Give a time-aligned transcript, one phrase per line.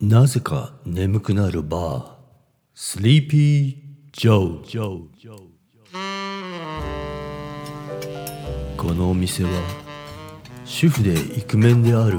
[0.00, 2.06] なぜか眠くなるバー。
[2.74, 3.76] スリーピー
[4.12, 5.38] ジョー
[8.76, 9.50] このお店は
[10.66, 12.18] 主婦でイクメンである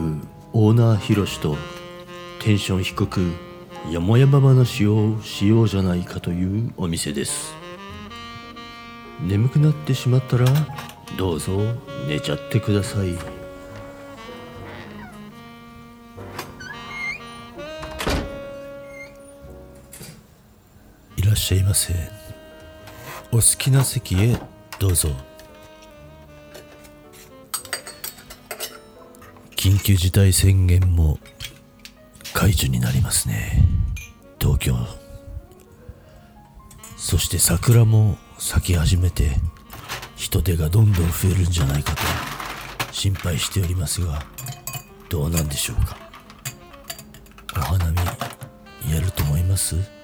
[0.54, 1.56] オーナーヒロシと
[2.42, 3.22] テンション低く
[3.92, 7.54] 山々話をしようじゃないかというお店です。
[9.22, 10.48] 眠くなってしまったら
[11.16, 11.60] どうぞ
[12.08, 13.37] 寝ちゃってください。
[21.48, 21.94] しゃいませ。
[23.32, 24.38] お好きな席へ
[24.80, 25.08] どうぞ。
[29.56, 31.20] 緊急事態宣言も
[32.34, 33.64] 解除になりますね。
[34.42, 34.76] 東京。
[36.98, 39.32] そして桜も咲き始めて
[40.18, 42.02] 人手がどんどん増えるんじゃないかと
[42.92, 44.22] 心配しておりますが
[45.08, 45.98] どうなんでしょうか。
[47.56, 47.98] お花見
[48.94, 49.97] やると思います？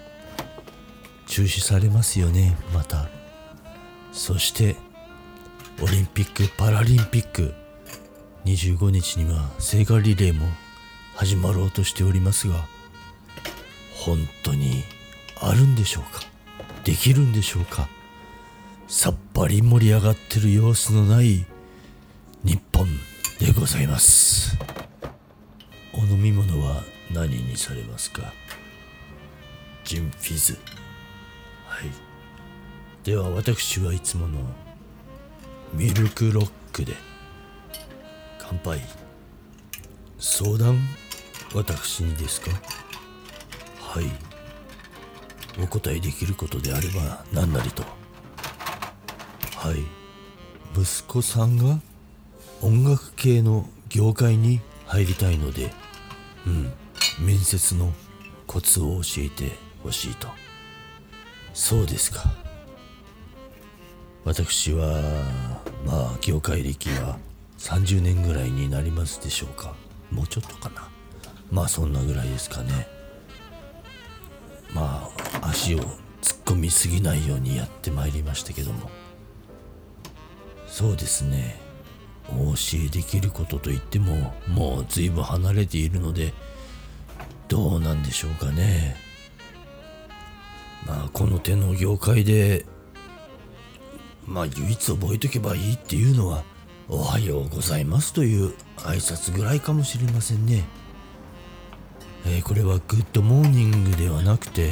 [1.34, 3.09] 中止されますよねまた。
[4.12, 4.76] そして
[5.81, 7.56] オリンピック・パラリンピック。
[8.45, 10.45] 25日には聖火リレーも
[11.16, 12.67] 始まろうとしておりますが
[13.95, 14.84] 本当に
[15.42, 16.22] あるんでしょうか？
[16.84, 17.88] できるんでしょうか？
[18.88, 21.48] さっぱり盛り上がってる様子のない
[22.44, 22.88] 日本
[23.39, 24.56] でございます。
[25.95, 28.31] お飲み物は何にされますか？
[29.84, 30.59] ジンフィズ。
[31.74, 31.90] はい。
[33.04, 34.40] では私はいつもの
[35.74, 36.94] ミルクロックで
[38.38, 38.80] 乾杯。
[40.20, 40.80] 相談
[41.56, 42.52] 私にですか？
[43.80, 44.06] はい。
[45.62, 47.82] お答えできることであれば何なりと。
[49.58, 50.80] はい。
[50.80, 51.80] 息子さんが
[52.62, 55.72] 音楽系の業界に入りたいので
[56.46, 56.72] うん。
[57.20, 57.92] 面接の
[58.46, 60.28] コツを教えてほしいと。
[61.54, 62.34] そうですか。
[64.26, 65.02] 私は
[65.86, 67.17] まあ業界歴は
[67.58, 69.76] 30年ぐらいになりますでしょうか。
[70.11, 70.89] もうちょっとかな。
[71.52, 72.88] まあそんなぐらいですかね。
[74.73, 75.10] ま
[75.42, 75.88] あ足を突っ
[76.45, 78.89] 込みすぎないようにやってまいりましたけども。
[80.67, 81.60] そうですね。
[82.30, 86.33] お教えできることといってももう随分離れているので
[87.50, 88.95] どうなんでしょうかね。
[90.86, 92.66] まあこの手の業界で
[94.26, 96.44] まあ唯一覚えとけばいいっていうのは
[96.89, 100.64] おはようございますという挨拶ぐらいかもしれませんね。
[102.26, 104.71] えー、これは good morning ではなくて、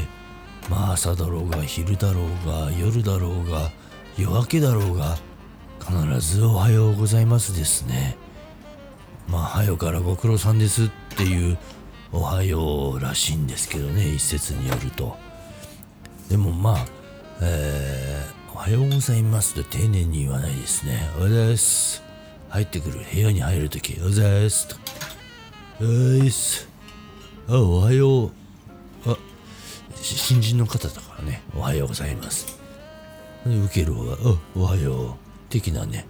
[0.70, 3.72] まあ朝だろうが昼だろうが夜だろうが
[4.18, 5.18] 夜明けだろうが
[5.80, 8.18] 必ずおはようございますですね。
[9.28, 11.58] まあ、はよからご苦労さんですっていう
[12.12, 15.16] おはようらしいんですけどね、一説によると。
[16.32, 16.86] でもまあ、
[17.42, 21.10] えー、おはようございますと丁寧に言わないですね。
[21.18, 22.02] おはようございます。
[22.48, 24.76] 入ってくる部屋に入るとき、おはようございますと。
[25.82, 26.70] おはようございます。
[27.50, 28.32] あ、おはよう。
[29.08, 29.18] あ、
[30.02, 32.58] 新人の方だからね、おはようございます。
[33.46, 34.18] 受ける方が、あ、
[34.56, 35.16] おはよう。
[35.50, 36.08] 的なね、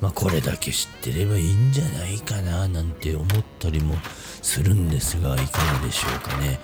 [0.00, 3.26] まあこれだけ知ってればいいんじゃないかななんて思っ
[3.58, 3.96] たりも
[4.40, 6.58] するんですが、いかがでしょうかね。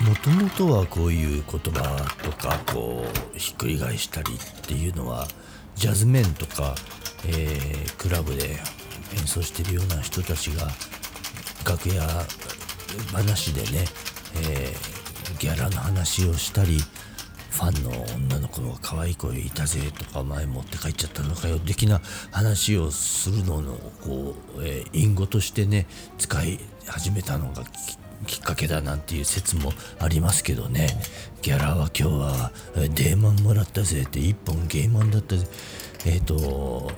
[0.00, 3.04] もともとはこういう言葉とかこ
[3.34, 5.26] うひっくり返したりっていうのは
[5.74, 6.76] ジャズメンとか、
[7.26, 8.58] えー、クラブで
[9.18, 10.68] 演奏してるような人たちが
[11.68, 12.02] 楽屋
[13.12, 13.84] 話でね、
[14.36, 16.78] えー、ギャラの話をしたり
[17.50, 25.88] ファンの女の子が可愛い声いたぜとか前持って帰っちゃったのかよ的な話をするののこう、えー、隠語としてね
[26.18, 30.88] 使い始めたのがきっきっかけだなんていう説もありますけどね。
[31.42, 34.02] ギャラは今日はデーマンもらったぜ。
[34.02, 35.46] って1本ゲーマンだったぜ。
[36.06, 36.90] えっ、ー、と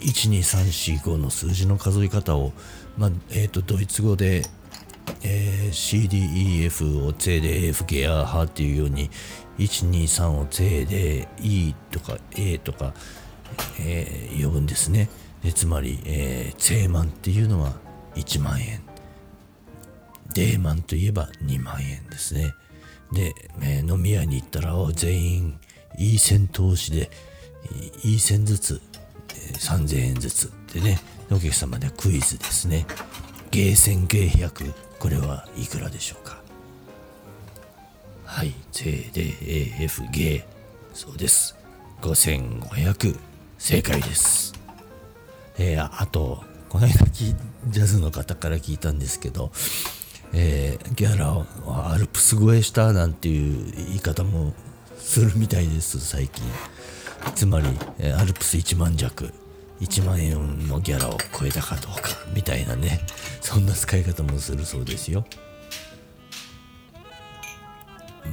[0.00, 2.52] 12345の数字の数え方を、
[2.96, 4.42] まあえーと、ドイツ語で、
[5.22, 9.10] えー、CDEF を C で F ゲアハっていうように
[9.58, 12.94] 123を C で E とか A とか、
[13.80, 15.08] えー、呼ぶんですね。
[15.42, 17.72] でつまり、えー、ゼーマンっていうのは
[18.14, 18.82] 1万円。
[20.36, 22.54] デーマンといえば2万円ですね。
[23.10, 25.60] で、えー、飲み屋に行ったら全員
[25.96, 27.10] いい線投資で
[28.04, 28.82] いい線ずつ
[29.28, 31.00] 3000円ずつでね
[31.30, 32.86] お客様でクイズですね。
[33.50, 36.42] ゲーセンゲー100これはいくらでしょうか？
[38.26, 40.44] はい JDAF ゲー。
[40.92, 41.56] そうです。
[42.02, 43.18] 5500
[43.56, 44.52] 正解です。
[45.56, 49.50] えー、あとこの間ジャズの方から聞いたんですけど
[50.32, 54.52] えー、ギャラをアルプス越えしたなんていう言い方も
[54.98, 56.44] するみたいです最近。
[57.34, 57.66] つまり、
[57.98, 59.32] えー、アルプス1万弱
[59.80, 63.00] 1万円のギャラを超えたかどうかみたいなね。
[63.40, 65.24] そんな使い方もするそうですよ。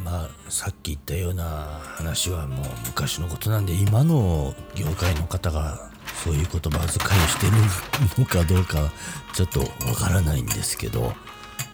[0.03, 5.91] まあさっき言ったような話はもう昔のことなんで今の業界の方が
[6.23, 7.51] そういう言葉遣いをしてる
[8.17, 8.91] のかどうか
[9.33, 11.13] ちょっとわからないんですけど。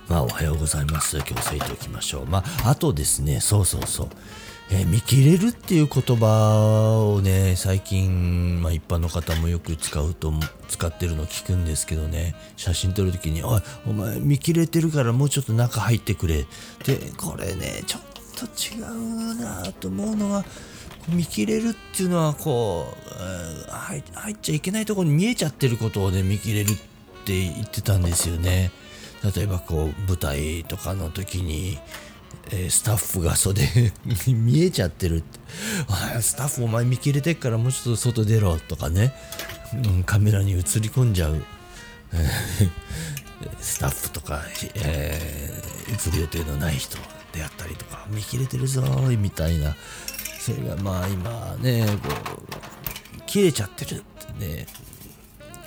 [0.09, 1.17] まあおはようございます。
[1.17, 2.25] 今日押さえておきましょう。
[2.25, 4.07] まああとですねそうそうそう。
[4.71, 10.31] えー、見切れるっていう言葉をね最近、まあ、一般の方もよく使うと
[10.67, 12.35] 使ってるの聞くんですけどね。
[12.57, 16.47] 写真撮る時に「おいお前見切れてるからもうちょっと中入ってくれ」
[16.85, 18.01] でこれねちょっ
[18.35, 20.43] と違うなと思うのは
[21.07, 26.75] 見切れるっていうのはこう、えー、入っちゃいけないところに見えちゃってることをね見切れるっ
[27.25, 28.71] て言ってたんですよね。
[29.23, 31.77] 例えばこう舞台とかの時に
[32.51, 33.61] えー、スタッフが袖
[34.27, 35.17] 見えちゃってる。
[35.17, 35.39] って
[36.21, 39.13] スタッフお前見切れてっからもうちょっと外出ろとかね、
[39.73, 41.43] うん、カメラに映り込んじゃう。
[43.61, 44.43] スタッフとか、
[44.75, 46.97] えー、映る予定のない人
[47.31, 49.75] であったりとか見切れてるぞーみたいな。
[50.39, 52.09] それがまあ今ねこ
[53.17, 54.01] う切れちゃってるっ
[54.39, 54.65] てね。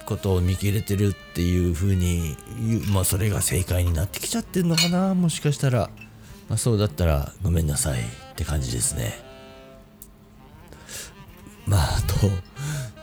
[0.02, 2.37] ことを見切れてるっていう風に
[2.93, 5.90] まあそれが正解になってきちゃってるのかなもしかしたら。
[6.52, 8.04] まあ、そうだったらごめんなさいっ
[8.34, 9.14] て感じですね。
[11.66, 12.26] まあ、あと、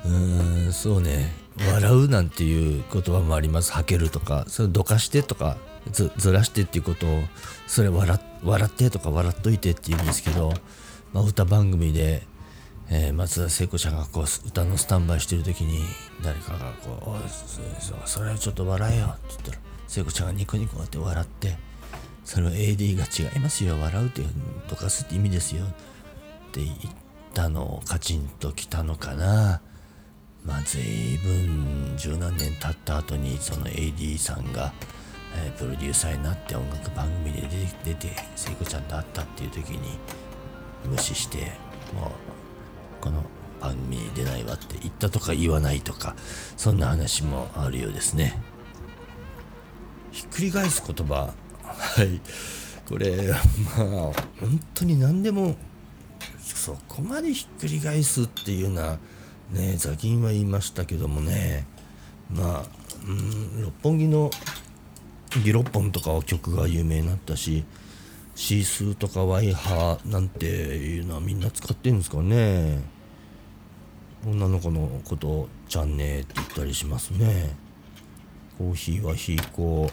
[0.06, 3.72] うーん、そうね、笑うなんていう言葉もあります。
[3.74, 5.58] はけるとか、それどかしてとか
[5.92, 7.24] ず、ずらしてっていうことを、
[7.66, 10.54] それ笑笑ってとか笑っといてって言うんですけど、
[11.12, 12.28] まあ、歌番組で、
[12.92, 15.84] えー、松田聖子ちゃんがこう歌のスタンバイしてる時に
[16.24, 17.20] 誰かがこう「おい
[18.06, 19.58] それはちょっと笑えよ」って言ったら
[19.88, 21.58] 聖子ちゃんがニコニコって笑って
[22.26, 24.24] その AD が違いますよ笑うって
[24.68, 25.68] どかすって意味ですよっ
[26.52, 26.76] て言っ
[27.34, 29.62] たのをカチンときたのかな
[30.44, 34.74] まあ随分十何年経った後にその AD さんが、
[35.36, 37.48] えー、プロデューサーになって音楽番組で
[37.84, 40.00] 出て聖子ちゃんと会ったっていう時に
[40.86, 41.52] 無視して
[41.94, 42.29] もう
[43.02, 43.24] この
[43.60, 46.16] 番組に出ないわって言ったとか言わないとか
[46.58, 48.42] そんな話もあるようですね。
[50.12, 51.34] ひっくり返す言葉。
[51.64, 52.22] はい。
[52.88, 53.86] これまあ
[54.40, 55.56] 本当に何でも
[56.40, 58.98] そこまでひっくり返すっていうような
[59.52, 61.66] ね座金は言いましたけどもね。
[62.34, 62.66] まあ
[63.08, 64.32] うん六本木の
[65.44, 67.64] ギロッポンとかは曲が有名になったし
[68.40, 72.80] シースーとかワイハーなんていうのはみんな使ってるんですかね。
[74.26, 77.54] 女の子のことを「ちゃんね」って言ったりしますね。
[78.58, 79.92] コーヒーはヒーコ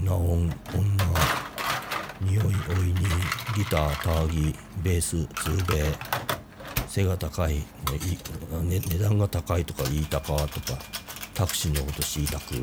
[0.00, 1.04] ーナオン女
[2.22, 2.94] 匂いおいに
[3.54, 5.94] ギターターギベースツーベー
[6.88, 7.64] 背が高い、ね、
[8.88, 10.78] 値段が高いとか言いたかとか
[11.34, 12.54] タクシーのことしいたく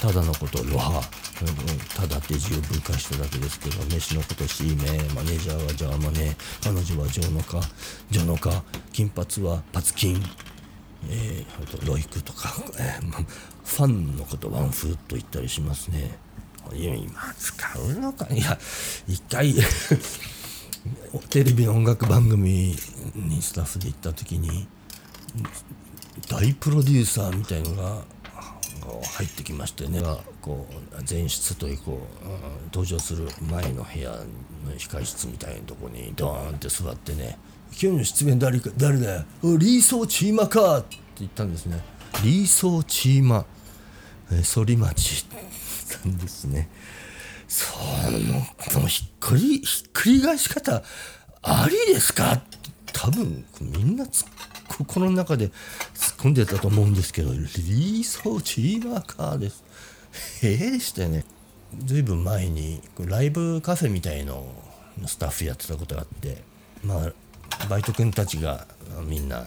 [0.00, 1.00] ただのことロハ、
[1.42, 4.82] うん、ただって字を分解しただけですけど飯のことしいめ
[5.14, 7.60] マネージャーはジャーマネ彼女はジョノカ
[8.10, 10.22] ジョノカ金髪はパツキン。
[11.10, 16.18] えー、ロイクとか、えー、ファンのことワンフーと言ったりしますね。
[16.72, 18.26] 今使うのか。
[18.30, 18.58] いや
[19.06, 19.54] 一回
[21.30, 22.76] テレビの音楽番組
[23.14, 24.66] にスタッフで行った時に
[26.28, 28.02] 大プロデューサーみたいのが
[29.16, 30.00] 入ってきましてね
[30.40, 30.74] こう
[31.08, 32.26] 前室というこう、
[32.66, 34.16] 登場する前の部屋の
[34.76, 37.38] 控室みたいなとこにドーンって座ってね
[37.80, 41.82] 「今日の出演誰か誰だよリーソーチーマか!」って言ったんですね
[42.22, 43.46] リーソーチーマ
[44.28, 45.26] 反町
[46.06, 46.68] んですね。
[47.48, 50.82] そのひっくりひっくり返し方
[51.42, 52.42] ありですか？
[52.92, 54.06] 多分みんな
[54.68, 55.52] 心の中で突っ
[56.16, 59.64] 込んでたと思うんですけどリーソーチーマーカーです。
[60.42, 61.24] へえでしたよね。
[61.84, 64.54] ずいぶん前にライブカフェみたいの
[65.06, 66.42] スタッフやってたことがあって
[66.84, 67.12] まあ
[67.68, 68.66] バイト君たちが
[69.06, 69.44] みんな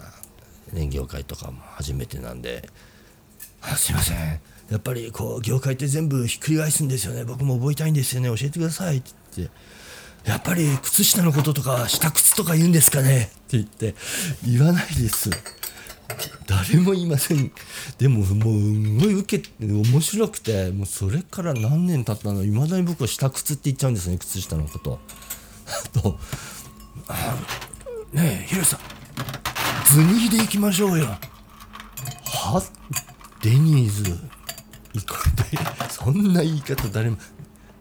[0.72, 2.68] 年業会とかも初めてなんで
[3.62, 9.54] 「あすいませんやっぱりこう業界って全部ひっくり返すんですよね僕も覚えたいんですよね教えてくださいって言って
[10.24, 13.22] やっぱり靴下のこととか下靴とか言うんですかね？
[13.22, 13.94] って言って
[14.46, 15.30] 言わないです。
[16.46, 17.52] 誰も言いません。
[17.98, 18.50] でももうすご
[19.10, 22.44] い受け面白くてもうそれから何年経ったの？
[22.44, 24.98] いまだに僕は下靴って言っちゃうんですね靴下のこと。
[25.66, 26.18] あと
[28.12, 28.80] ねえヒロさん。
[29.86, 31.06] 図にで行きましょうよ。
[31.06, 32.62] は
[33.42, 34.10] デニーズ。
[34.94, 35.14] いこ
[35.50, 37.18] でそんな言い方誰も。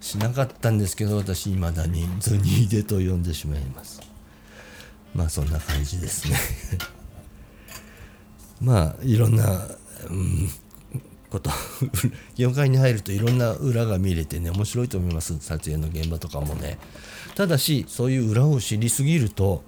[0.07, 4.01] しなかったんですけど私未だにズニーデと呼んでしまいます。
[5.13, 6.37] まあそんな感じですね。
[8.61, 9.67] まあいろんな、
[10.09, 10.49] うん、
[11.29, 11.51] こと。
[12.37, 15.37] 業界に入るといろんな裏が見れてね面白いと思います。
[15.41, 16.79] 撮影の現場とかもね。
[17.35, 19.61] ただしそういう裏を知りすぎると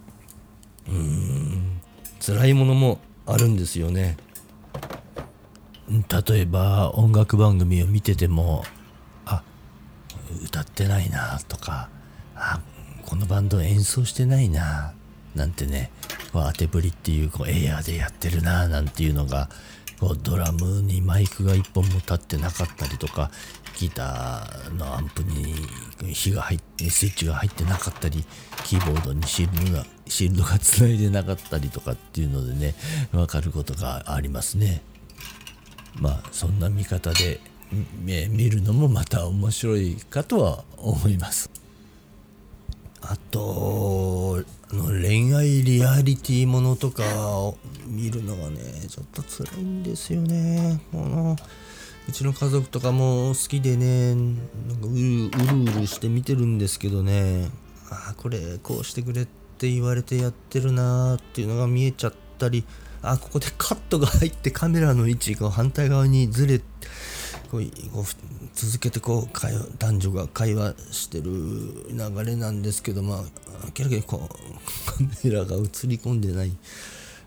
[0.87, 1.81] うーん
[2.25, 4.15] 辛いものもあるんですよね。
[5.89, 8.63] 例えば音楽番組を見てても
[10.43, 11.89] 歌ってないなとか
[12.35, 12.59] あ
[13.05, 14.93] このバンド演奏してないな
[15.35, 15.91] なんてね
[16.31, 19.49] こう当てぶりっていうこうエアーでやってるななんていうのが
[19.99, 23.31] こうドラムにマイクが1本も立ってなかったりとか
[23.77, 25.55] ギターのアンプに
[26.13, 28.23] 火が入ってスイッチが入ってなかったり
[28.63, 32.75] キーボードにシールドがシールドがつないでなかったりとかっていうのでね
[33.11, 34.81] 分かることがありますね。
[35.95, 37.39] まあそんな見方で
[37.71, 41.49] 見るのもまた面白いかとは思います。
[43.01, 47.03] あとの恋愛リアリティものとか
[47.37, 47.57] を
[47.87, 50.81] 見るのがねちょっと辛いんですよね。
[50.91, 51.35] この
[52.07, 54.35] うちの家族とかも好きでねなん
[54.81, 57.49] かうるうるうるして見てるんですけどね。
[57.91, 59.25] あこれこうしてくれっ
[59.57, 62.63] て言われてやってるなーっていうのが見えちゃったり
[63.01, 66.65] あここでカットが入ってカメラの位置が反対側にずれて
[67.49, 67.63] こう
[68.53, 71.31] 続けてこう会話男女が会話してる
[71.89, 73.23] 流れなんですけどまあ
[73.77, 76.51] 明らかにこうカメラが映り込んでない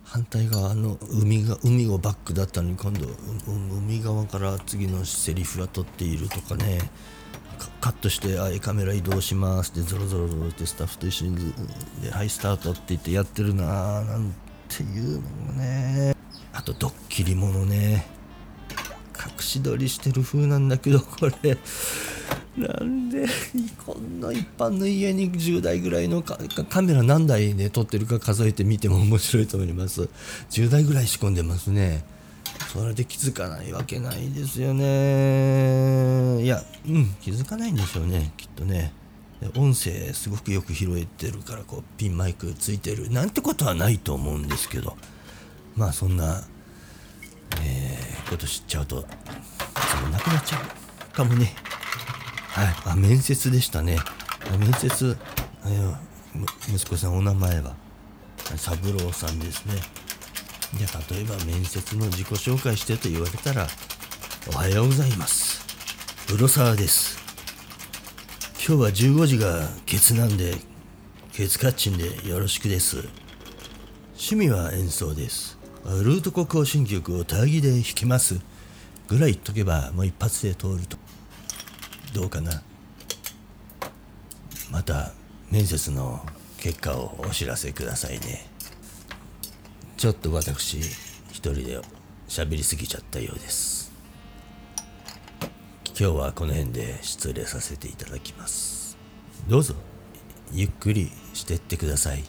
[0.04, 3.06] 反対側の海が海をバックだったのに今度
[3.78, 6.78] 海側から次のセリフが撮っているとかね。
[7.80, 11.52] カットして「あカメラ移動します」でゾロゾロゾロってスタッフと一緒に
[12.02, 14.34] で「はいスタート」って言ってやってるなーなん
[14.68, 16.16] ていうのもね。
[16.52, 18.06] あとドッキリものね。
[19.42, 21.58] 隠し撮りしてる風なんだけど これ。
[22.56, 23.26] なんで
[23.86, 26.36] こんな一般の家に10台ぐらいのカ
[26.82, 30.08] メラ何台で撮ってるか数えてみても面白いと思います。
[30.50, 32.04] 10台ぐらい仕込んでますね。
[32.72, 36.44] それで気づかないわけないですよね。
[36.44, 38.92] いやうん気づかないんでしょうねきっとね。
[39.56, 44.96] 音声すごくよく拾えてるからこうピンマイクついてるなんてことはないと思うんですけど。
[45.76, 46.42] まあそんな、
[48.32, 49.04] こと知っちゃうと
[49.90, 51.14] そのなくなっちゃう。
[51.14, 51.54] かもね。
[52.48, 52.66] はい。
[52.86, 53.98] あ面接でしたね。
[54.58, 55.16] 面接。
[56.74, 57.74] 息子さんお名前は。
[58.56, 59.74] 三郎さんですね。
[60.74, 63.66] じゃ例えば面接の自己紹介してと言われたら
[64.54, 65.62] おはようございます。
[66.26, 67.18] 黒沢です。
[68.66, 70.54] 今日は15時がケツなんで
[71.32, 73.08] ケツカッチンでよろしくです。
[74.12, 75.61] 趣味は演奏です。
[75.84, 78.40] ルート国交新曲をタギで弾きます。
[79.08, 80.96] ぐらい言っとけばもう一発で通ると。
[82.14, 82.62] どうかな。
[84.70, 85.12] また
[85.50, 86.24] 面接の
[86.58, 88.46] 結果をお知らせくださいね。
[89.96, 91.80] ちょっと私一人で
[92.28, 93.92] 喋りすぎちゃったようです。
[95.88, 98.96] 今日はこの辺で失礼させていただきます。
[99.48, 99.74] どうぞ
[100.52, 102.24] ゆっくりしてってください。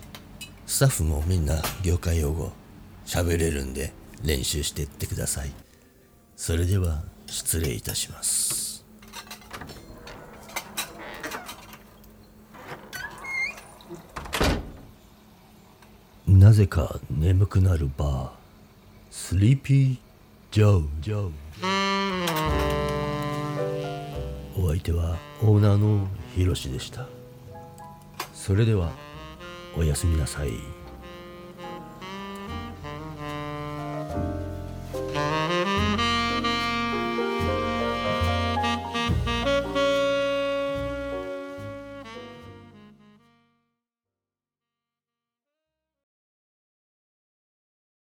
[0.66, 2.63] スタッフもみんな業界用語。
[3.06, 3.94] 喋れるんで
[4.24, 5.52] 練習してってください。
[6.36, 8.86] それでは失礼いたします。
[16.28, 18.30] なぜか眠くなるバー。
[19.12, 19.98] スリーピー
[20.52, 21.32] ジョージョー
[24.58, 27.08] お相手はオーナーのヒロシでした。
[28.34, 28.92] それでは
[29.78, 30.50] おやすみなさい。